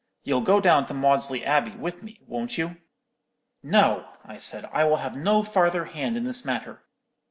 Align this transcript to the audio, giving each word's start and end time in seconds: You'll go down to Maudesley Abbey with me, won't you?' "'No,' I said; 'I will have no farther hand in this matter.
You'll 0.23 0.41
go 0.41 0.59
down 0.59 0.87
to 0.87 0.95
Maudesley 0.95 1.45
Abbey 1.45 1.73
with 1.77 2.01
me, 2.01 2.21
won't 2.25 2.57
you?' 2.57 2.77
"'No,' 3.61 4.09
I 4.25 4.39
said; 4.39 4.67
'I 4.73 4.83
will 4.85 4.95
have 4.95 5.15
no 5.15 5.43
farther 5.43 5.85
hand 5.85 6.17
in 6.17 6.23
this 6.23 6.43
matter. 6.43 6.81